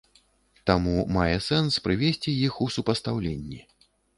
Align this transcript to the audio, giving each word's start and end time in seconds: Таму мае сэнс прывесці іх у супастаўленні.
Таму 0.69 0.95
мае 1.17 1.35
сэнс 1.49 1.77
прывесці 1.89 2.35
іх 2.49 2.59
у 2.67 2.71
супастаўленні. 2.77 3.61